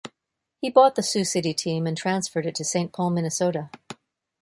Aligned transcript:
He 0.57 0.71
bought 0.71 0.95
the 0.95 1.03
Sioux 1.03 1.23
City 1.23 1.53
team 1.53 1.85
and 1.85 1.95
transferred 1.95 2.47
it 2.47 2.55
to 2.55 2.65
Saint 2.65 2.91
Paul, 2.91 3.11
Minnesota. 3.11 3.69